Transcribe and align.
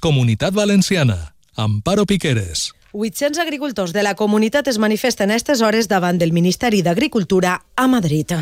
Comunitat 0.00 0.54
Valenciana. 0.54 1.34
Amparo 1.54 2.04
Piqueres. 2.04 2.74
800 2.90 3.38
agricultors 3.38 3.92
de 3.92 4.02
la 4.02 4.16
comunitat 4.16 4.66
es 4.66 4.78
manifesten 4.78 5.30
a 5.30 5.36
aquestes 5.36 5.62
hores 5.62 5.86
davant 5.86 6.18
del 6.18 6.32
Ministeri 6.32 6.82
d'Agricultura 6.82 7.60
a 7.76 7.86
Madrid. 7.86 8.34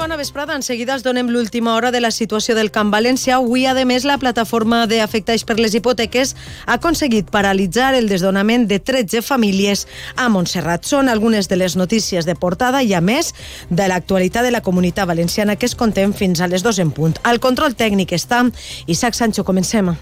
Bona 0.00 0.16
vesprada. 0.16 0.54
En 0.56 0.62
seguida 0.64 0.94
els 0.96 1.02
donem 1.04 1.28
l'última 1.28 1.74
hora 1.76 1.90
de 1.92 2.00
la 2.00 2.10
situació 2.10 2.54
del 2.56 2.70
Camp 2.72 2.88
València. 2.88 3.36
Avui, 3.36 3.66
a 3.68 3.74
més, 3.84 4.06
la 4.08 4.16
plataforma 4.16 4.86
d'afectats 4.88 5.44
per 5.44 5.58
les 5.60 5.74
hipoteques 5.76 6.32
ha 6.64 6.78
aconseguit 6.78 7.28
paralitzar 7.28 7.92
el 7.98 8.08
desdonament 8.08 8.64
de 8.70 8.78
13 8.80 9.20
famílies 9.20 9.84
a 10.16 10.30
Montserrat. 10.32 10.88
Són 10.88 11.12
algunes 11.12 11.52
de 11.52 11.60
les 11.60 11.76
notícies 11.76 12.24
de 12.24 12.34
portada 12.34 12.80
i, 12.80 12.94
a 12.96 13.04
més, 13.04 13.34
de 13.68 13.88
l'actualitat 13.92 14.48
de 14.48 14.56
la 14.56 14.64
comunitat 14.64 15.04
valenciana 15.10 15.56
que 15.60 15.68
es 15.68 15.76
contem 15.76 16.16
fins 16.16 16.40
a 16.40 16.48
les 16.48 16.64
2 16.64 16.80
en 16.80 16.96
punt. 16.96 17.20
Al 17.22 17.44
control 17.44 17.76
tècnic 17.76 18.16
està 18.16 18.46
Isaac 18.88 19.20
Sancho. 19.20 19.44
Comencem. 19.44 19.92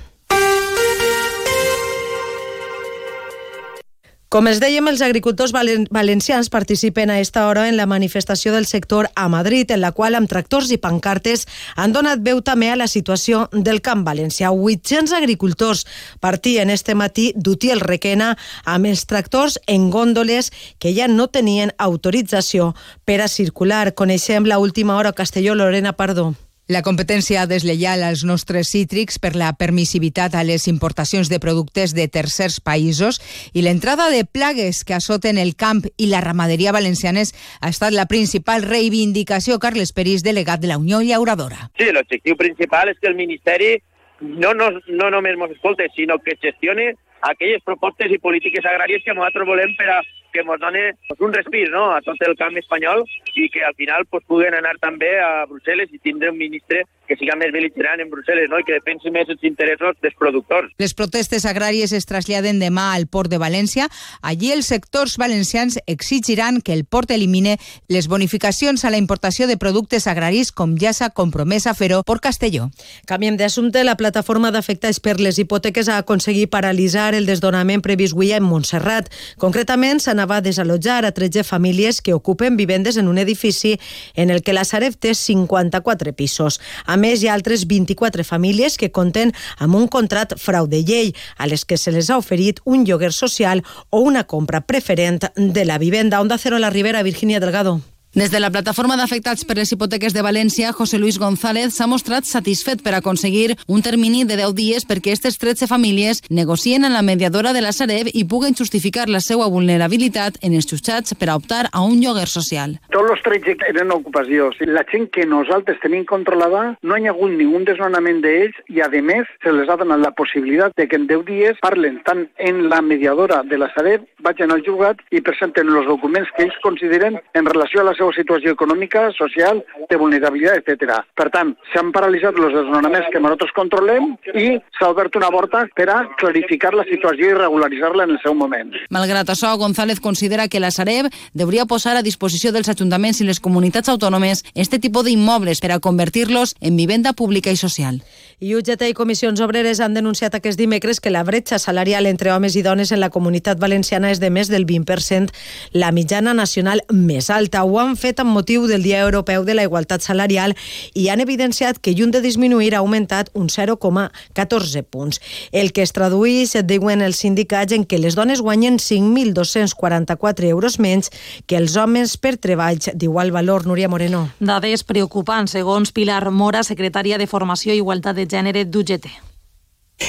Com 4.29 4.45
es 4.45 4.59
dèiem, 4.61 4.85
els 4.91 5.01
agricultors 5.01 5.55
valen 5.57 5.87
valencians 5.89 6.51
participen 6.53 7.09
a 7.09 7.15
esta 7.19 7.47
hora 7.49 7.63
en 7.71 7.79
la 7.79 7.87
manifestació 7.89 8.53
del 8.53 8.67
sector 8.69 9.07
a 9.17 9.27
Madrid, 9.33 9.71
en 9.73 9.81
la 9.81 9.93
qual 9.97 10.19
amb 10.19 10.29
tractors 10.29 10.69
i 10.69 10.77
pancartes 10.77 11.47
han 11.81 11.95
donat 11.97 12.21
veu 12.21 12.43
també 12.45 12.69
a 12.69 12.77
la 12.77 12.91
situació 12.93 13.47
del 13.55 13.81
camp 13.81 14.03
valencià. 14.05 14.51
800 14.53 15.15
agricultors 15.17 15.87
partien 16.21 16.69
este 16.69 16.93
matí 16.95 17.31
d'Utiel 17.37 17.81
Requena 17.81 18.35
amb 18.67 18.91
els 18.91 19.07
tractors 19.09 19.57
en 19.67 19.89
gòndoles 19.89 20.53
que 20.79 20.93
ja 20.93 21.09
no 21.09 21.31
tenien 21.33 21.73
autorització 21.79 22.75
per 23.09 23.23
a 23.25 23.33
circular. 23.33 23.95
Coneixem 23.95 24.45
la 24.45 24.61
última 24.61 25.01
hora 25.01 25.17
Castelló, 25.17 25.55
Lorena 25.55 25.95
Pardó. 25.97 26.35
La 26.69 26.83
competència 26.85 27.47
deslleial 27.49 28.03
als 28.05 28.27
nostres 28.29 28.69
cítrics 28.69 29.17
per 29.17 29.31
la 29.41 29.55
permissivitat 29.57 30.35
a 30.37 30.43
les 30.45 30.67
importacions 30.69 31.31
de 31.33 31.39
productes 31.41 31.95
de 31.97 32.05
tercers 32.13 32.59
països 32.61 33.23
i 33.57 33.63
l'entrada 33.65 34.11
de 34.13 34.27
plagues 34.29 34.83
que 34.85 34.93
assoten 34.93 35.41
el 35.41 35.55
camp 35.57 35.81
i 35.97 36.11
la 36.11 36.21
ramaderia 36.21 36.75
valencianes 36.77 37.33
ha 37.63 37.73
estat 37.73 37.97
la 37.97 38.05
principal 38.05 38.69
reivindicació. 38.69 39.57
Carles 39.57 39.95
Peris, 39.97 40.21
delegat 40.21 40.61
de 40.61 40.69
la 40.69 40.77
Unió 40.77 41.01
Llauradora. 41.01 41.71
Sí, 41.81 41.89
l'objectiu 41.89 42.37
principal 42.37 42.93
és 42.93 43.01
que 43.01 43.09
el 43.09 43.17
Ministeri 43.17 43.79
no, 44.21 44.53
no, 44.53 44.69
no 44.93 45.09
només 45.09 45.41
ens 45.41 45.57
escolte, 45.57 45.89
sinó 45.97 46.21
que 46.21 46.37
gestione 46.37 46.93
aquelles 47.33 47.65
propostes 47.65 48.13
i 48.13 48.21
polítiques 48.21 48.69
agràries 48.69 49.09
que 49.09 49.17
nosaltres 49.17 49.49
volem 49.49 49.73
per 49.81 49.89
a 49.89 50.03
que 50.33 50.45
ens 50.45 50.61
doni 50.61 50.85
pues, 51.09 51.21
un 51.21 51.33
respir 51.33 51.69
no? 51.71 51.91
a 51.95 52.01
tot 52.05 52.23
el 52.27 52.37
camp 52.37 52.57
espanyol 52.61 53.05
i 53.35 53.49
que 53.49 53.65
al 53.65 53.75
final 53.75 54.07
pues, 54.11 54.25
puguen 54.27 54.55
anar 54.55 54.77
també 54.83 55.15
a 55.21 55.47
Brussel·les 55.51 55.93
i 55.93 56.03
tindre 56.05 56.33
un 56.35 56.39
ministre 56.39 56.85
que 57.09 57.17
siga 57.17 57.37
més 57.41 57.53
beligerant 57.55 58.03
en 58.05 58.11
Brussel·les 58.13 58.51
no? 58.53 58.61
i 58.61 58.67
que 58.69 58.77
defensi 58.77 59.11
més 59.15 59.31
els 59.33 59.43
interessos 59.49 59.97
dels 60.05 60.17
productors. 60.21 60.71
Les 60.79 60.95
protestes 60.95 61.47
agràries 61.49 61.95
es 61.97 62.07
traslladen 62.09 62.61
demà 62.61 62.93
al 62.93 63.09
port 63.09 63.33
de 63.33 63.41
València. 63.41 63.89
Allí 64.21 64.53
els 64.53 64.69
sectors 64.69 65.17
valencians 65.19 65.79
exigiran 65.87 66.61
que 66.61 66.77
el 66.77 66.85
port 66.85 67.11
elimine 67.11 67.57
les 67.89 68.09
bonificacions 68.13 68.85
a 68.85 68.93
la 68.93 69.01
importació 69.01 69.49
de 69.49 69.57
productes 69.57 70.07
agraris 70.07 70.53
com 70.53 70.77
ja 70.79 70.93
s'ha 70.93 71.11
compromès 71.11 71.67
a 71.67 71.75
fer-ho 71.75 72.03
per 72.05 72.21
Castelló. 72.21 72.69
Canviem 73.09 73.41
d'assumpte. 73.41 73.87
La 73.89 73.97
plataforma 73.97 74.53
d'afectats 74.53 75.01
per 75.01 75.17
les 75.21 75.39
hipoteques 75.41 75.89
ha 75.89 75.99
aconseguit 76.03 76.51
paralitzar 76.53 77.15
el 77.17 77.27
desdonament 77.27 77.81
previst 77.83 78.19
avui 78.19 78.33
en 78.35 78.43
Montserrat. 78.43 79.09
Concretament, 79.39 80.01
s'anava 80.03 80.39
a 80.39 80.45
desallotjar 80.45 81.05
a 81.07 81.13
13 81.15 81.45
famílies 81.47 82.03
que 82.03 82.15
ocupen 82.17 82.57
vivendes 82.59 82.97
en 82.99 83.07
un 83.09 83.19
edifici 83.19 83.79
en 84.15 84.31
el 84.31 84.43
que 84.43 84.53
la 84.53 84.65
Sareb 84.67 84.99
té 84.99 85.15
54 85.15 86.13
pisos. 86.19 86.59
A 86.85 86.98
més, 86.99 87.23
hi 87.23 87.29
ha 87.29 87.35
altres 87.35 87.67
24 87.69 88.25
famílies 88.25 88.79
que 88.79 88.93
compten 88.93 89.35
amb 89.59 89.79
un 89.79 89.89
contrat 89.89 90.37
frau 90.39 90.67
de 90.71 90.83
llei, 90.85 91.15
a 91.37 91.47
les 91.47 91.65
que 91.65 91.79
se 91.79 91.93
les 91.95 92.11
ha 92.11 92.19
oferit 92.19 92.61
un 92.65 92.85
lloguer 92.85 93.13
social 93.13 93.65
o 93.91 94.01
una 94.01 94.25
compra 94.25 94.63
preferent 94.67 95.31
de 95.37 95.65
la 95.65 95.79
vivenda. 95.79 96.21
Onda 96.21 96.39
Cero 96.39 96.59
la 96.59 96.71
Ribera, 96.71 97.03
Virginia 97.03 97.41
Delgado. 97.41 97.81
Des 98.15 98.31
de 98.31 98.41
la 98.41 98.49
plataforma 98.49 98.97
d'afectats 98.97 99.45
per 99.45 99.59
les 99.59 99.69
hipoteques 99.69 100.15
de 100.17 100.23
València, 100.25 100.71
José 100.73 100.97
Luis 100.97 101.19
González 101.21 101.75
s'ha 101.77 101.87
mostrat 101.87 102.25
satisfet 102.25 102.81
per 102.81 102.95
aconseguir 102.97 103.59
un 103.69 103.83
termini 103.85 104.25
de 104.25 104.39
10 104.41 104.55
dies 104.57 104.87
perquè 104.89 105.13
aquestes 105.13 105.37
13 105.37 105.69
famílies 105.69 106.23
negocien 106.33 106.89
amb 106.89 106.97
la 106.97 107.03
mediadora 107.05 107.53
de 107.53 107.61
la 107.61 107.73
Sareb 107.77 108.09
i 108.15 108.25
puguen 108.25 108.57
justificar 108.57 109.11
la 109.13 109.21
seva 109.21 109.51
vulnerabilitat 109.53 110.41
en 110.41 110.57
els 110.57 110.65
jutjats 110.71 111.13
per 111.21 111.29
a 111.29 111.37
optar 111.37 111.67
a 111.69 111.83
un 111.85 112.01
lloguer 112.01 112.25
social. 112.33 112.79
Tots 112.89 113.13
els 113.13 113.23
13 113.27 113.69
eren 113.69 113.93
ocupació. 113.93 114.49
La 114.65 114.87
gent 114.89 115.11
que 115.13 115.29
nosaltres 115.29 115.77
tenim 115.85 116.09
controlada 116.09 116.79
no 116.81 116.97
hi 116.97 117.11
ha 117.11 117.13
hagut 117.13 117.37
ningú 117.37 117.61
desnonament 117.69 118.25
d'ells 118.25 118.57
i, 118.73 118.81
a 118.81 118.89
més, 118.89 119.29
se 119.45 119.53
les 119.53 119.69
ha 119.69 119.77
donat 119.77 120.01
la 120.01 120.15
possibilitat 120.17 120.73
de 120.81 120.89
que 120.89 120.97
en 120.97 121.07
10 121.13 121.27
dies 121.29 121.61
parlen 121.61 122.01
tant 122.09 122.25
en 122.39 122.71
la 122.73 122.81
mediadora 122.81 123.43
de 123.45 123.61
la 123.61 123.69
Sareb, 123.77 124.09
vagin 124.25 124.51
al 124.51 124.65
jugat 124.65 125.05
i 125.13 125.21
presenten 125.21 125.69
els 125.69 125.87
documents 125.93 126.33
que 126.35 126.49
ells 126.49 126.57
consideren 126.65 127.21
en 127.35 127.53
relació 127.53 127.85
a 127.85 127.91
la 127.91 127.98
seva 127.99 128.15
situació 128.17 128.55
econòmica, 128.55 129.09
social, 129.19 129.63
de 129.91 130.01
vulnerabilitat, 130.01 130.63
etc. 130.63 131.01
Per 131.19 131.29
tant, 131.35 131.55
s'han 131.73 131.93
paralitzat 131.95 132.39
els 132.39 132.55
desnonaments 132.55 133.11
que 133.13 133.23
nosaltres 133.23 133.55
controlem 133.57 134.15
i 134.35 134.49
s'ha 134.79 134.91
obert 134.93 135.17
una 135.19 135.31
porta 135.35 135.65
per 135.77 135.89
a 135.93 135.99
clarificar 136.21 136.75
la 136.77 136.87
situació 136.89 137.33
i 137.33 137.37
regularitzar-la 137.37 138.07
en 138.09 138.17
el 138.17 138.23
seu 138.25 138.37
moment. 138.39 138.73
Malgrat 138.95 139.35
això, 139.35 139.55
González 139.59 140.01
considera 140.01 140.49
que 140.49 140.63
la 140.63 140.71
Sareb 140.71 141.11
hauria 141.49 141.67
posar 141.67 141.97
a 141.97 142.05
disposició 142.05 142.53
dels 142.53 142.69
ajuntaments 142.69 143.23
i 143.23 143.27
les 143.29 143.41
comunitats 143.41 143.89
autònomes 143.89 144.45
este 144.55 144.79
tipus 144.79 145.07
d'immobles 145.07 145.63
per 145.65 145.73
a 145.73 145.81
convertir-los 145.81 146.55
en 146.61 146.77
vivenda 146.77 147.15
pública 147.17 147.51
i 147.51 147.57
social. 147.57 148.03
I 148.39 148.55
UGT 148.55 148.91
i 148.91 148.95
Comissions 148.95 149.41
Obreres 149.41 149.81
han 149.81 149.97
denunciat 149.97 150.37
aquest 150.37 150.61
dimecres 150.61 151.01
que 151.01 151.11
la 151.11 151.25
bretxa 151.25 151.59
salarial 151.59 152.07
entre 152.07 152.31
homes 152.35 152.55
i 152.55 152.63
dones 152.63 152.93
en 152.93 153.01
la 153.01 153.11
comunitat 153.11 153.59
valenciana 153.59 154.13
és 154.13 154.21
de 154.21 154.31
més 154.31 154.53
del 154.53 154.67
20%, 154.69 155.33
la 155.73 155.91
mitjana 155.97 156.35
nacional 156.37 156.85
més 156.93 157.31
alta. 157.31 157.65
Ho 157.65 157.81
han 157.81 157.88
fet 157.97 158.21
amb 158.21 158.35
motiu 158.35 158.67
del 158.69 158.83
Dia 158.83 159.01
Europeu 159.01 159.45
de 159.45 159.55
la 159.55 159.65
Igualtat 159.65 160.03
Salarial 160.03 160.57
i 160.95 161.09
han 161.09 161.21
evidenciat 161.25 161.79
que 161.79 161.95
lluny 161.95 162.11
de 162.13 162.21
disminuir 162.21 162.75
ha 162.75 162.83
augmentat 162.83 163.31
un 163.35 163.49
0,14 163.49 164.83
punts. 164.83 165.21
El 165.53 165.73
que 165.73 165.83
es 165.83 165.95
tradueix, 165.97 166.57
diuen 166.65 167.03
els 167.03 167.23
sindicats, 167.23 167.73
en 167.73 167.85
que 167.85 167.99
les 167.99 168.19
dones 168.19 168.43
guanyen 168.43 168.79
5.244 168.83 170.51
euros 170.51 170.79
menys 170.79 171.13
que 171.47 171.57
els 171.57 171.77
homes 171.77 172.17
per 172.17 172.37
treballs 172.37 172.91
d'igual 172.95 173.33
valor. 173.33 173.67
Núria 173.67 173.89
Moreno. 173.89 174.29
Dades 174.41 174.85
preocupants, 174.85 175.53
segons 175.53 175.93
Pilar 175.93 176.31
Mora, 176.31 176.65
secretària 176.65 177.19
de 177.19 177.27
Formació 177.31 177.75
i 177.75 177.83
Igualtat 177.83 178.17
de 178.17 178.27
Gènere 178.27 178.65
d'UGT. 178.65 179.28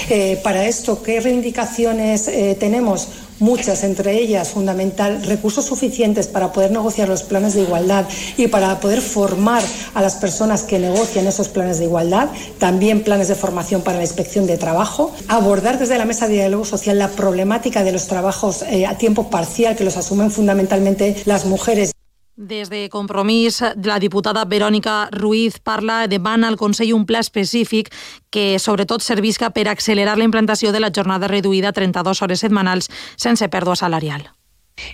Eh, 0.09 0.39
para 0.43 0.65
esto, 0.67 1.01
¿qué 1.01 1.19
reivindicaciones 1.19 2.27
eh, 2.27 2.55
tenemos? 2.59 3.09
Muchas, 3.39 3.83
entre 3.83 4.17
ellas, 4.19 4.49
fundamental, 4.49 5.23
recursos 5.23 5.65
suficientes 5.65 6.27
para 6.27 6.51
poder 6.51 6.71
negociar 6.71 7.07
los 7.07 7.23
planes 7.23 7.53
de 7.53 7.61
igualdad 7.61 8.05
y 8.35 8.47
para 8.47 8.79
poder 8.81 9.01
formar 9.01 9.63
a 9.93 10.01
las 10.01 10.15
personas 10.15 10.63
que 10.63 10.77
negocian 10.77 11.25
esos 11.25 11.47
planes 11.47 11.79
de 11.79 11.85
igualdad, 11.85 12.29
también 12.57 13.01
planes 13.01 13.29
de 13.29 13.35
formación 13.35 13.81
para 13.81 13.97
la 13.97 14.03
inspección 14.03 14.45
de 14.45 14.57
trabajo, 14.57 15.13
abordar 15.27 15.79
desde 15.79 15.97
la 15.97 16.05
mesa 16.05 16.27
de 16.27 16.33
diálogo 16.35 16.65
social 16.65 16.99
la 16.99 17.09
problemática 17.09 17.83
de 17.83 17.93
los 17.93 18.07
trabajos 18.07 18.63
eh, 18.63 18.85
a 18.85 18.97
tiempo 18.97 19.29
parcial 19.29 19.75
que 19.75 19.85
los 19.85 19.95
asumen 19.95 20.31
fundamentalmente 20.31 21.15
las 21.25 21.45
mujeres. 21.45 21.93
Des 22.39 22.69
de 22.69 22.87
Compromís, 22.87 23.57
la 23.83 23.97
diputada 23.99 24.45
Verònica 24.47 25.09
Ruiz 25.11 25.57
parla 25.59 26.05
demana 26.07 26.47
al 26.47 26.55
Consell 26.55 26.93
un 26.95 27.03
pla 27.03 27.19
específic 27.19 27.91
que 28.31 28.55
sobretot 28.63 29.03
servisca 29.03 29.51
per 29.51 29.67
accelerar 29.67 30.15
la 30.15 30.23
implantació 30.23 30.71
de 30.71 30.79
la 30.79 30.93
jornada 30.95 31.27
reduïda 31.27 31.75
a 31.75 31.75
32 31.75 32.23
hores 32.23 32.47
setmanals 32.47 32.87
sense 33.17 33.51
pèrdua 33.51 33.75
salarial. 33.75 34.29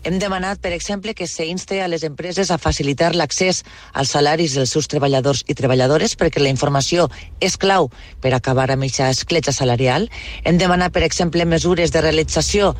Hem 0.04 0.20
demanat, 0.20 0.60
per 0.62 0.74
exemple, 0.76 1.14
que 1.14 1.28
s'inste 1.28 1.82
a 1.82 1.90
les 1.92 2.04
empreses 2.04 2.52
a 2.52 2.58
facilitar 2.58 3.14
l'accés 3.16 3.64
als 3.94 4.14
salaris 4.16 4.56
dels 4.56 4.72
seus 4.72 4.88
treballadors 4.92 5.44
i 5.48 5.56
treballadores 5.58 6.16
perquè 6.18 6.42
la 6.44 6.54
informació 6.54 7.10
és 7.40 7.58
clau 7.58 7.90
per 8.22 8.34
acabar 8.34 8.70
amb 8.72 8.86
aquesta 8.86 9.10
escletxa 9.14 9.54
salarial. 9.54 10.10
Hem 10.44 10.58
demanat, 10.58 10.94
per 10.96 11.04
exemple, 11.04 11.46
mesures 11.46 11.92
de 11.92 12.02
realització 12.02 12.74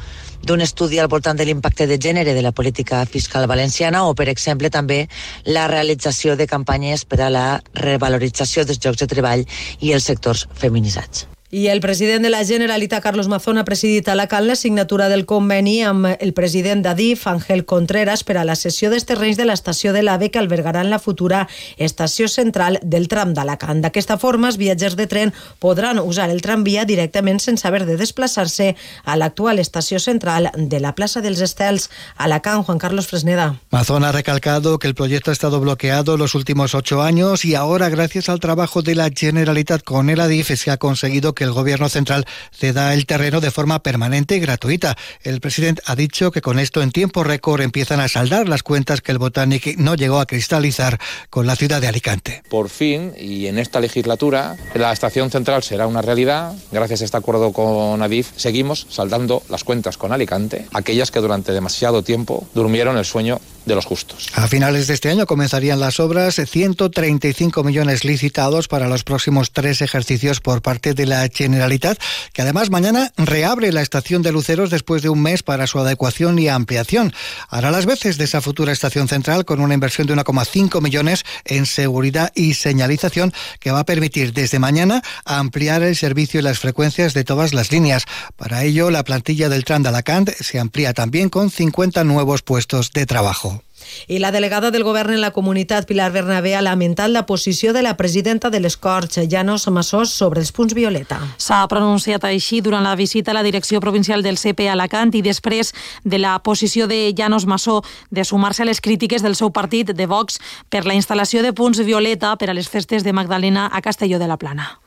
d'un 0.46 0.62
estudi 0.62 1.00
al 1.00 1.10
voltant 1.10 1.38
de 1.38 1.46
l'impacte 1.46 1.88
de 1.88 1.98
gènere 1.98 2.34
de 2.34 2.42
la 2.46 2.52
política 2.52 3.06
fiscal 3.06 3.48
valenciana 3.48 4.06
o, 4.06 4.14
per 4.14 4.30
exemple, 4.30 4.70
també 4.70 5.08
la 5.46 5.68
realització 5.68 6.36
de 6.36 6.48
campanyes 6.48 7.06
per 7.06 7.22
a 7.22 7.32
la 7.34 7.48
revalorització 7.74 8.66
dels 8.66 8.84
llocs 8.84 9.02
de 9.02 9.10
treball 9.16 9.48
i 9.80 9.94
els 9.94 10.06
sectors 10.06 10.48
feminitzats. 10.54 11.35
I 11.56 11.70
el 11.70 11.80
president 11.80 12.22
de 12.22 12.30
la 12.30 12.44
Generalitat, 12.44 13.02
Carlos 13.02 13.30
Mazón, 13.30 13.58
ha 13.58 13.64
presidit 13.64 14.10
a 14.10 14.16
la 14.16 14.28
Cal 14.28 14.46
la 14.46 14.58
signatura 14.58 15.08
del 15.08 15.22
conveni 15.26 15.78
amb 15.88 16.10
el 16.20 16.34
president 16.36 16.82
d'Adif, 16.84 17.22
Ángel 17.32 17.64
Contreras, 17.64 18.26
per 18.28 18.36
a 18.36 18.44
la 18.44 18.58
cessió 18.60 18.90
dels 18.92 19.06
terrenys 19.08 19.38
de 19.40 19.46
l'estació 19.48 19.94
de 19.96 20.02
l'AVE 20.04 20.34
que 20.34 20.42
albergaran 20.42 20.90
la 20.92 21.00
futura 21.00 21.46
estació 21.78 22.28
central 22.28 22.76
del 22.84 23.08
tram 23.08 23.32
d'Alacant. 23.34 23.80
D'aquesta 23.86 24.18
forma, 24.20 24.50
els 24.52 24.58
viatgers 24.60 24.98
de 25.00 25.06
tren 25.08 25.32
podran 25.64 26.02
usar 26.04 26.28
el 26.28 26.42
tramvia 26.44 26.84
directament 26.84 27.40
sense 27.40 27.64
haver 27.64 27.86
de 27.86 27.96
desplaçar-se 27.96 28.76
a 29.06 29.16
l'actual 29.16 29.64
estació 29.64 30.04
central 30.04 30.52
de 30.58 30.84
la 30.84 30.92
plaça 30.92 31.24
dels 31.24 31.40
Estels. 31.40 31.88
Alacant, 32.18 32.66
Juan 32.68 32.84
Carlos 32.84 33.08
Fresneda. 33.08 33.62
Mazón 33.72 34.04
ha 34.04 34.12
recalcado 34.12 34.78
que 34.78 34.90
el 34.90 34.96
proyecto 34.96 35.32
ha 35.32 35.40
estado 35.40 35.62
bloqueado 35.62 36.18
los 36.18 36.36
últimos 36.36 36.76
ocho 36.76 37.02
años 37.02 37.46
y 37.46 37.56
ahora, 37.56 37.88
gracias 37.88 38.28
al 38.28 38.42
trabajo 38.42 38.82
de 38.82 38.96
la 38.96 39.10
Generalitat 39.10 39.84
con 39.84 40.10
el 40.10 40.20
ADIF, 40.20 40.52
se 40.60 40.70
ha 40.70 40.76
conseguido 40.76 41.34
que 41.34 41.45
el 41.46 41.54
gobierno 41.54 41.90
central 41.90 42.26
ceda 42.52 42.94
el 42.94 43.06
terreno 43.06 43.40
de 43.40 43.52
forma 43.52 43.82
permanente 43.82 44.36
y 44.36 44.40
gratuita. 44.40 44.98
El 45.24 45.40
presidente 45.40 45.82
ha 45.86 45.96
dicho 45.96 46.32
que 46.32 46.42
con 46.42 46.60
esto 46.60 46.82
en 46.82 46.92
tiempo 46.92 47.24
récord 47.24 47.62
empiezan 47.62 48.00
a 48.00 48.08
saldar 48.08 48.50
las 48.50 48.64
cuentas 48.64 49.02
que 49.02 49.12
el 49.12 49.18
Botanic 49.18 49.78
no 49.78 49.96
llegó 49.96 50.20
a 50.20 50.26
cristalizar 50.26 51.00
con 51.30 51.48
la 51.48 51.56
ciudad 51.56 51.82
de 51.82 51.88
Alicante. 51.88 52.44
Por 52.50 52.70
fin, 52.70 53.14
y 53.18 53.48
en 53.48 53.60
esta 53.60 53.80
legislatura, 53.80 54.58
la 54.74 54.92
estación 54.92 55.32
central 55.32 55.64
será 55.64 55.88
una 55.88 56.02
realidad. 56.02 56.54
Gracias 56.72 57.02
a 57.02 57.06
este 57.06 57.18
acuerdo 57.18 57.54
con 57.54 58.02
Adif, 58.02 58.32
seguimos 58.36 58.88
saldando 58.90 59.44
las 59.50 59.64
cuentas 59.64 59.98
con 59.98 60.12
Alicante, 60.12 60.66
aquellas 60.74 61.12
que 61.12 61.20
durante 61.20 61.52
demasiado 61.52 62.04
tiempo 62.04 62.48
durmieron 62.54 62.98
el 62.98 63.06
sueño 63.06 63.40
de 63.66 63.76
los 63.76 63.86
justos. 63.86 64.28
A 64.34 64.48
finales 64.48 64.88
de 64.88 64.94
este 64.94 65.10
año 65.10 65.26
comenzarían 65.26 65.80
las 65.80 66.00
obras, 66.00 66.36
135 66.36 67.64
millones 67.64 68.06
licitados 68.06 68.68
para 68.68 68.88
los 68.88 69.04
próximos 69.04 69.52
tres 69.52 69.82
ejercicios 69.82 70.40
por 70.40 70.62
parte 70.62 70.94
de 70.94 71.06
la 71.06 71.24
Generalitat, 71.36 72.00
que 72.34 72.42
además 72.42 72.70
mañana 72.70 73.12
reabre 73.18 73.72
la 73.72 73.82
estación 73.82 74.22
de 74.22 74.32
Luceros 74.32 74.70
después 74.70 75.02
de 75.02 75.10
un 75.10 75.22
mes 75.22 75.44
para 75.44 75.68
su 75.68 75.80
adecuación 75.80 76.40
y 76.40 76.48
ampliación. 76.48 77.14
Hará 77.50 77.72
las 77.72 77.86
veces 77.86 78.18
de 78.18 78.24
esa 78.24 78.42
futura 78.42 78.72
estación 78.72 79.08
central 79.08 79.46
con 79.46 79.60
una 79.60 79.74
inversión 79.74 80.08
de 80.08 80.16
1,5 80.16 80.82
millones 80.82 81.26
en 81.44 81.66
seguridad 81.66 82.32
y 82.36 82.54
señalización 82.54 83.34
que 83.60 83.72
va 83.72 83.80
a 83.80 83.86
permitir 83.86 84.34
desde 84.34 84.60
mañana 84.60 85.02
ampliar 85.26 85.84
el 85.84 85.96
servicio 85.96 86.40
y 86.40 86.44
las 86.44 86.60
frecuencias 86.60 87.14
de 87.14 87.24
todas 87.24 87.54
las 87.54 87.72
líneas. 87.72 88.06
Para 88.36 88.64
ello, 88.64 88.90
la 88.90 89.04
plantilla 89.04 89.50
del 89.50 89.66
tram 89.66 89.84
de 89.84 89.90
Alacant 89.90 90.30
se 90.30 90.60
amplía 90.60 90.94
también 90.94 91.30
con 91.30 91.50
50 91.50 92.04
nuevos 92.04 92.42
puestos 92.42 92.92
de 92.92 93.06
trabajo. 93.06 93.62
I 94.08 94.20
la 94.20 94.32
delegada 94.32 94.72
del 94.72 94.84
govern 94.84 95.14
en 95.14 95.22
la 95.22 95.32
comunitat, 95.32 95.88
Pilar 95.88 96.12
Bernabé, 96.12 96.56
ha 96.56 96.62
lamentat 96.62 97.10
la 97.12 97.26
posició 97.26 97.74
de 97.74 97.82
la 97.82 97.96
presidenta 97.98 98.50
de 98.50 98.60
les 98.60 98.78
Corts, 98.78 99.18
Llanos 99.18 99.68
Massós, 99.68 100.10
sobre 100.10 100.42
els 100.42 100.52
punts 100.52 100.74
violeta. 100.74 101.20
S'ha 101.38 101.66
pronunciat 101.68 102.24
així 102.26 102.62
durant 102.62 102.84
la 102.84 102.96
visita 102.96 103.32
a 103.32 103.38
la 103.38 103.44
direcció 103.44 103.80
provincial 103.80 104.24
del 104.24 104.38
CP 104.38 104.70
a 104.70 104.74
Alacant 104.74 105.14
i 105.16 105.22
després 105.26 105.74
de 106.04 106.20
la 106.20 106.38
posició 106.40 106.88
de 106.88 107.14
Llanos 107.14 107.46
Massó 107.46 107.82
de 108.12 108.24
sumar-se 108.24 108.64
a 108.64 108.70
les 108.70 108.82
crítiques 108.82 109.22
del 109.22 109.36
seu 109.36 109.52
partit 109.52 109.92
de 109.92 110.08
Vox 110.08 110.40
per 110.70 110.86
la 110.86 110.96
instal·lació 110.96 111.44
de 111.44 111.54
punts 111.54 111.84
violeta 111.86 112.36
per 112.38 112.50
a 112.50 112.58
les 112.58 112.70
festes 112.70 113.04
de 113.04 113.14
Magdalena 113.14 113.70
a 113.72 113.82
Castelló 113.82 114.20
de 114.20 114.28
la 114.28 114.38
Plana. 114.38 114.85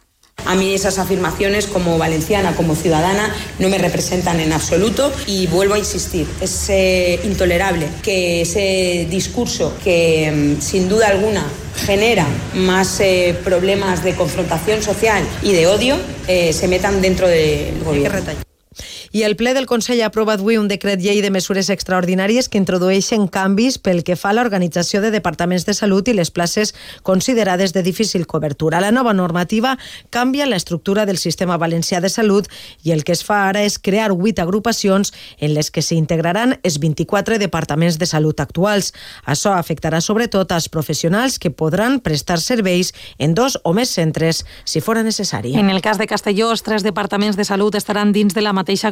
A 0.48 0.54
mí 0.54 0.72
esas 0.72 0.98
afirmaciones 0.98 1.66
como 1.66 1.98
valenciana, 1.98 2.56
como 2.56 2.74
ciudadana, 2.74 3.30
no 3.58 3.68
me 3.68 3.76
representan 3.76 4.40
en 4.40 4.54
absoluto 4.54 5.12
y 5.26 5.46
vuelvo 5.46 5.74
a 5.74 5.78
insistir, 5.78 6.26
es 6.40 6.70
eh, 6.70 7.20
intolerable 7.24 7.86
que 8.02 8.40
ese 8.40 9.06
discurso 9.10 9.74
que 9.84 10.56
mm, 10.56 10.62
sin 10.62 10.88
duda 10.88 11.08
alguna 11.08 11.44
genera 11.84 12.26
más 12.54 12.98
eh, 13.00 13.38
problemas 13.44 14.02
de 14.02 14.14
confrontación 14.14 14.82
social 14.82 15.22
y 15.42 15.52
de 15.52 15.66
odio 15.66 15.98
eh, 16.26 16.54
se 16.54 16.66
metan 16.66 17.02
dentro 17.02 17.28
del 17.28 17.84
gobierno. 17.84 18.47
I 19.12 19.22
el 19.22 19.36
ple 19.36 19.54
del 19.54 19.66
Consell 19.66 20.02
ha 20.02 20.10
aprovat 20.10 20.42
avui 20.42 20.58
un 20.60 20.68
decret 20.68 21.00
llei 21.00 21.22
de 21.24 21.30
mesures 21.32 21.70
extraordinàries 21.72 22.48
que 22.52 22.60
introdueixen 22.60 23.26
canvis 23.32 23.78
pel 23.80 24.02
que 24.04 24.16
fa 24.20 24.30
a 24.30 24.36
l'organització 24.36 25.00
de 25.00 25.10
departaments 25.14 25.64
de 25.64 25.74
salut 25.74 26.08
i 26.08 26.14
les 26.16 26.30
places 26.30 26.74
considerades 27.02 27.72
de 27.72 27.82
difícil 27.82 28.26
cobertura. 28.26 28.82
La 28.84 28.92
nova 28.92 29.14
normativa 29.14 29.78
canvia 30.10 30.46
l'estructura 30.46 31.06
del 31.06 31.16
sistema 31.16 31.56
valencià 31.56 32.02
de 32.04 32.10
salut 32.12 32.50
i 32.84 32.92
el 32.92 33.04
que 33.04 33.16
es 33.16 33.24
fa 33.24 33.46
ara 33.48 33.62
és 33.64 33.78
crear 33.78 34.12
vuit 34.12 34.38
agrupacions 34.38 35.14
en 35.40 35.54
les 35.54 35.70
que 35.70 35.82
s'integraran 35.82 36.58
els 36.62 36.78
24 36.78 37.38
departaments 37.40 37.98
de 37.98 38.06
salut 38.06 38.40
actuals. 38.40 38.92
Això 39.24 39.54
afectarà 39.56 40.02
sobretot 40.04 40.52
als 40.52 40.68
professionals 40.68 41.38
que 41.38 41.50
podran 41.50 42.00
prestar 42.00 42.38
serveis 42.40 42.92
en 43.18 43.34
dos 43.34 43.58
o 43.64 43.72
més 43.72 43.88
centres 43.88 44.44
si 44.64 44.80
fora 44.84 45.02
necessari. 45.02 45.54
En 45.56 45.70
el 45.70 45.80
cas 45.80 45.98
de 45.98 46.06
Castelló, 46.06 46.50
els 46.52 46.62
tres 46.62 46.84
departaments 46.84 47.36
de 47.36 47.48
salut 47.48 47.74
estaran 47.74 48.12
dins 48.12 48.34
de 48.34 48.44
la 48.44 48.52
mateixa 48.52 48.90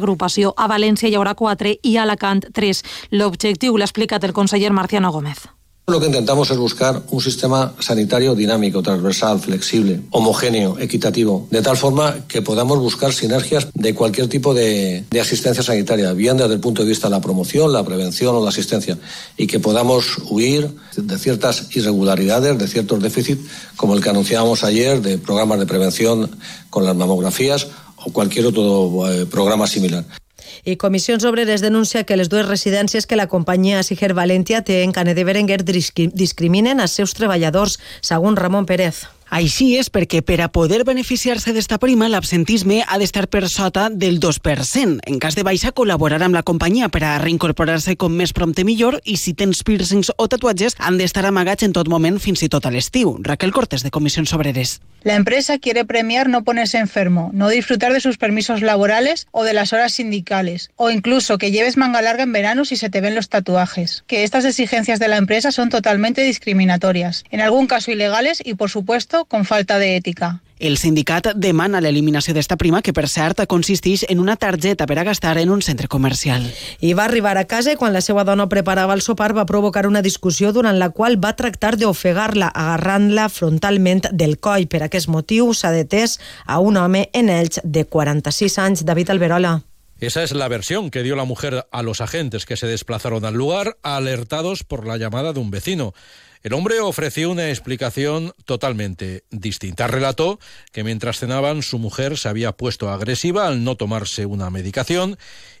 A 0.55 0.67
València 0.71 1.09
hi 1.09 1.15
haurà 1.15 1.35
4 1.35 1.75
i 1.83 1.97
a 1.97 2.05
Alacant 2.07 2.45
3. 2.53 2.83
L'objectiu 3.11 3.77
l'ha 3.77 3.89
explicat 3.89 4.23
el 4.23 4.33
conseller 4.33 4.71
Marciano 4.71 5.11
Gómez. 5.11 5.47
Lo 5.89 6.01
que 6.01 6.07
intentamos 6.07 6.51
es 6.51 6.57
buscar 6.57 7.01
un 7.11 7.21
sistema 7.21 7.73
sanitario 7.79 8.35
dinámico, 8.35 8.83
transversal, 8.83 9.39
flexible, 9.39 10.01
homogéneo, 10.11 10.77
equitativo, 10.79 11.47
de 11.49 11.61
tal 11.61 11.77
forma 11.77 12.27
que 12.27 12.41
podamos 12.41 12.77
buscar 12.79 13.13
sinergias 13.13 13.69
de 13.73 13.95
cualquier 13.95 14.27
tipo 14.27 14.53
de, 14.53 15.05
de, 15.09 15.21
asistencia 15.21 15.63
sanitaria, 15.63 16.11
bien 16.11 16.35
desde 16.35 16.55
el 16.55 16.59
punto 16.59 16.81
de 16.81 16.89
vista 16.89 17.07
de 17.07 17.11
la 17.11 17.21
promoción, 17.21 17.71
la 17.71 17.85
prevención 17.85 18.35
o 18.35 18.43
la 18.43 18.49
asistencia, 18.49 18.97
y 19.37 19.47
que 19.47 19.61
podamos 19.61 20.17
huir 20.29 20.69
de 20.97 21.17
ciertas 21.17 21.73
irregularidades, 21.73 22.57
de 22.57 22.67
ciertos 22.67 23.01
déficits, 23.01 23.49
como 23.77 23.95
el 23.95 24.03
que 24.03 24.09
anunciábamos 24.09 24.65
ayer 24.65 25.01
de 25.01 25.17
programas 25.17 25.59
de 25.59 25.67
prevención 25.67 26.29
con 26.69 26.83
las 26.83 26.97
mamografías 26.97 27.67
o 28.07 28.13
cualquier 28.13 28.45
otro 28.47 29.03
eh, 29.11 29.25
programa 29.25 29.67
similar. 29.67 30.05
I 30.63 30.77
Comissions 30.77 31.25
Obreres 31.25 31.61
denuncia 31.61 32.05
que 32.05 32.15
les 32.15 32.29
dues 32.29 32.47
residències 32.47 33.05
que 33.05 33.19
la 33.19 33.27
companyia 33.27 33.83
Siger 33.83 34.13
Valentia 34.13 34.63
té 34.63 34.81
en 34.83 34.95
Canet 34.95 35.19
de 35.19 35.27
Berenguer 35.27 35.59
discriminen 35.63 36.79
els 36.79 36.95
seus 36.95 37.13
treballadors, 37.13 37.79
segons 38.01 38.39
Ramon 38.39 38.65
Pérez. 38.65 39.05
Així 39.29 39.75
és 39.75 39.91
perquè 39.91 40.21
per 40.23 40.39
a 40.41 40.47
poder 40.47 40.83
beneficiar-se 40.87 41.51
d'esta 41.53 41.77
prima 41.77 42.07
l'absentisme 42.07 42.83
ha 42.87 42.97
d'estar 42.97 43.27
per 43.27 43.49
sota 43.49 43.89
del 43.91 44.19
2%. 44.23 44.99
En 45.03 45.19
cas 45.19 45.35
de 45.35 45.43
baixa 45.43 45.73
col·laborar 45.75 46.21
amb 46.23 46.35
la 46.35 46.45
companyia 46.47 46.87
per 46.89 47.03
a 47.03 47.17
reincorporar-se 47.19 47.97
com 47.97 48.15
més 48.15 48.33
prompte 48.33 48.63
si 49.17 49.33
tens 49.33 49.63
piercings 49.63 50.11
o 50.17 50.27
tatuatges 50.27 50.75
han 50.79 50.97
d'estar 50.97 51.25
amagats 51.25 51.63
en 51.63 51.73
tot 51.73 51.87
moment 51.87 52.19
fins 52.19 52.43
i 52.43 52.49
tot 52.49 52.65
a. 52.65 52.71
Raquel 53.21 53.51
Cortes 53.51 53.83
de 53.83 53.91
Comissions 53.91 54.33
Obreres. 54.33 54.79
La 55.03 55.15
empresa 55.15 55.57
quiere 55.57 55.85
premiar 55.85 56.27
no 56.27 56.43
ponerse 56.43 56.77
enfermo, 56.77 57.29
no 57.33 57.47
disfrutar 57.49 57.93
de 57.93 58.01
sus 58.01 58.17
permisos 58.17 58.61
laborales 58.61 59.27
o 59.31 59.43
de 59.43 59.53
las 59.53 59.71
horas 59.71 59.93
sindicales, 59.93 60.71
o 60.75 60.89
incluso 60.89 61.37
que 61.37 61.51
lleves 61.51 61.77
manga 61.77 62.01
larga 62.01 62.23
en 62.23 62.33
verano 62.33 62.65
si 62.65 62.75
se 62.75 62.89
te 62.89 62.99
ven 62.99 63.15
los 63.15 63.29
tatuajes. 63.29 64.03
Que 64.07 64.23
estas 64.23 64.43
exigencias 64.43 64.99
de 64.99 65.07
la 65.07 65.17
empresa 65.17 65.51
son 65.51 65.69
totalmente 65.69 66.23
discriminatorias, 66.23 67.23
en 67.31 67.41
algún 67.41 67.67
caso 67.67 67.91
ilegales 67.91 68.41
y, 68.43 68.55
por 68.55 68.69
supuesto, 68.69 69.16
con 69.25 69.45
falta 69.45 69.79
de 69.79 69.95
ética. 69.95 70.41
El 70.59 70.79
sindicat 70.81 71.35
demana 71.37 71.77
l'eliminació 71.85 72.33
d'esta 72.33 72.55
prima, 72.57 72.81
que 72.81 72.93
per 72.93 73.05
cert 73.11 73.43
consisteix 73.45 74.07
en 74.09 74.17
una 74.19 74.35
targeta 74.41 74.87
per 74.89 74.97
a 74.97 75.03
gastar 75.05 75.35
en 75.37 75.51
un 75.53 75.61
centre 75.61 75.87
comercial. 75.87 76.47
I 76.81 76.95
va 76.97 77.05
arribar 77.05 77.35
a 77.37 77.45
casa 77.45 77.75
i 77.75 77.77
quan 77.77 77.93
la 77.93 78.01
seva 78.01 78.25
dona 78.25 78.49
preparava 78.49 78.97
el 78.97 79.05
sopar 79.05 79.35
va 79.37 79.45
provocar 79.45 79.85
una 79.85 80.01
discussió 80.01 80.51
durant 80.53 80.79
la 80.81 80.89
qual 80.89 81.21
va 81.21 81.35
tractar 81.37 81.75
d'ofegar-la, 81.77 82.49
agarrant-la 82.49 83.29
frontalment 83.29 84.09
del 84.11 84.39
coll. 84.41 84.65
Per 84.65 84.81
aquest 84.81 85.13
motiu 85.13 85.53
s'ha 85.53 85.75
detès 85.75 86.17
a 86.45 86.57
un 86.59 86.77
home 86.81 87.05
en 87.13 87.29
Elx 87.29 87.61
de 87.63 87.85
46 87.85 88.57
anys, 88.65 88.85
David 88.85 89.13
Alberola. 89.13 89.59
Esa 89.99 90.21
es 90.21 90.31
la 90.31 90.47
versión 90.47 90.91
que 90.91 91.01
dio 91.01 91.15
la 91.15 91.23
mujer 91.23 91.65
a 91.71 91.81
los 91.81 92.01
agentes 92.01 92.45
que 92.45 92.55
se 92.55 92.67
desplazaron 92.67 93.25
al 93.25 93.33
lugar, 93.33 93.77
alertados 93.81 94.63
por 94.63 94.85
la 94.85 94.97
llamada 94.97 95.33
de 95.33 95.39
un 95.39 95.49
vecino. 95.49 95.93
El 96.43 96.53
hombre 96.53 96.79
ofreció 96.79 97.31
una 97.31 97.49
explicación 97.49 98.33
totalmente 98.45 99.23
distinta. 99.31 99.87
Relató 99.87 100.39
que 100.71 100.83
mientras 100.83 101.17
cenaban 101.19 101.63
su 101.63 101.79
mujer 101.79 102.15
se 102.17 102.29
había 102.29 102.51
puesto 102.51 102.89
agresiva 102.91 103.47
al 103.47 103.63
no 103.63 103.75
tomarse 103.75 104.27
una 104.27 104.51
medicación 104.51 105.17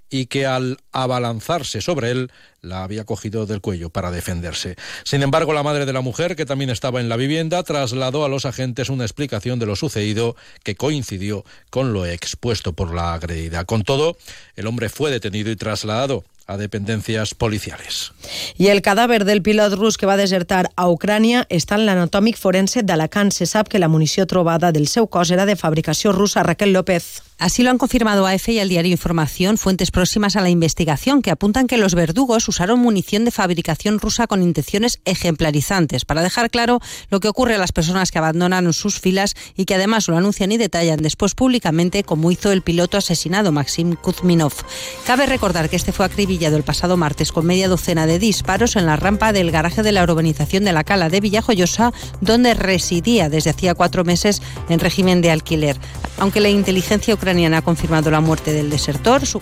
y 0.09 0.27
que 0.27 0.45
al 0.45 0.77
abalanzarse 0.91 1.81
sobre 1.81 2.11
él 2.11 2.31
la 2.61 2.83
había 2.83 3.05
cogido 3.05 3.45
del 3.45 3.61
cuello 3.61 3.89
para 3.89 4.11
defenderse. 4.11 4.75
Sin 5.03 5.23
embargo, 5.23 5.53
la 5.53 5.63
madre 5.63 5.85
de 5.85 5.93
la 5.93 6.01
mujer, 6.01 6.35
que 6.35 6.45
también 6.45 6.69
estaba 6.69 6.99
en 6.99 7.09
la 7.09 7.17
vivienda, 7.17 7.63
trasladó 7.63 8.25
a 8.25 8.29
los 8.29 8.45
agentes 8.45 8.89
una 8.89 9.03
explicación 9.03 9.59
de 9.59 9.65
lo 9.65 9.75
sucedido 9.75 10.35
que 10.63 10.75
coincidió 10.75 11.45
con 11.69 11.93
lo 11.93 12.05
expuesto 12.05 12.73
por 12.73 12.93
la 12.93 13.13
agredida. 13.13 13.65
Con 13.65 13.83
todo, 13.83 14.17
el 14.55 14.67
hombre 14.67 14.89
fue 14.89 15.11
detenido 15.11 15.51
y 15.51 15.55
trasladado 15.55 16.23
a 16.47 16.55
dependencias 16.55 17.35
policiales. 17.35 18.13
I 18.57 18.71
el 18.71 18.81
cadàver 18.81 19.25
del 19.27 19.43
pilot 19.43 19.75
rus 19.75 19.99
que 19.99 20.07
va 20.07 20.15
desertar 20.15 20.71
a 20.75 20.87
Ucrània 20.87 21.43
està 21.51 21.75
en 21.75 21.85
l'anatòmic 21.85 22.39
forense 22.39 22.83
d'Alacant. 22.87 23.35
Se 23.35 23.45
sap 23.45 23.67
que 23.67 23.83
la 23.83 23.91
munició 23.91 24.25
trobada 24.25 24.71
del 24.71 24.87
seu 24.87 25.11
cos 25.11 25.31
era 25.35 25.45
de 25.45 25.59
fabricació 25.59 26.15
russa. 26.15 26.47
Raquel 26.47 26.71
López. 26.71 27.26
Así 27.39 27.61
lo 27.61 27.69
han 27.69 27.77
confirmado 27.77 28.25
AF 28.25 28.49
y 28.49 28.59
al 28.59 28.67
diario 28.67 28.91
Información 28.91 29.59
fuentes 29.59 29.91
próximas 29.91 30.35
a 30.35 30.41
la 30.41 30.49
investigación 30.49 31.21
que 31.21 31.29
apuntan 31.29 31.67
que 31.67 31.77
los 31.77 31.93
verdugos 31.93 32.47
usaron 32.47 32.79
munición 32.79 33.25
de 33.25 33.31
fabricación 33.31 33.99
rusa 33.99 34.25
con 34.25 34.41
intenciones 34.41 34.99
ejemplarizantes 35.05 36.03
para 36.03 36.23
dejar 36.23 36.49
claro 36.49 36.79
lo 37.11 37.19
que 37.19 37.27
ocurre 37.27 37.53
a 37.53 37.59
las 37.59 37.71
personas 37.71 38.11
que 38.11 38.17
abandonan 38.17 38.73
sus 38.73 38.99
filas 38.99 39.35
y 39.55 39.65
que 39.65 39.75
además 39.75 40.07
lo 40.07 40.17
anuncian 40.17 40.51
y 40.51 40.57
detallan 40.57 41.03
después 41.03 41.35
públicamente 41.35 42.03
como 42.03 42.31
hizo 42.31 42.51
el 42.51 42.63
piloto 42.63 42.97
asesinado 42.97 43.51
Maxim 43.51 43.95
Kuzminov. 43.95 44.53
Cabe 45.05 45.27
recordar 45.27 45.69
que 45.69 45.75
este 45.75 45.91
fue 45.91 46.07
acribillado 46.07 46.57
el 46.57 46.63
pasado 46.63 46.97
martes 46.97 47.31
con 47.31 47.45
media 47.45 47.67
docena 47.67 48.07
de 48.07 48.17
disparos 48.17 48.75
en 48.75 48.87
la 48.87 48.95
rampa 48.95 49.31
del 49.31 49.51
garaje 49.51 49.83
de 49.83 49.91
la 49.91 50.01
urbanización 50.01 50.63
de 50.63 50.73
la 50.73 50.83
Cala 50.83 51.09
de 51.09 51.21
Villajoyosa, 51.21 51.93
donde 52.19 52.55
residía 52.55 53.29
desde 53.29 53.51
hacía 53.51 53.75
cuatro 53.75 54.03
meses 54.03 54.41
en 54.69 54.79
régimen 54.79 55.21
de 55.21 55.29
alquiler. 55.29 55.77
Aunque 56.17 56.39
la 56.39 56.49
inteligencia 56.49 57.13
ucraniana 57.27 57.57
ha 57.57 57.61
confirmado 57.61 58.09
la 58.09 58.21
muerte 58.21 58.53
del 58.53 58.69
desertor, 58.69 59.25
su 59.25 59.41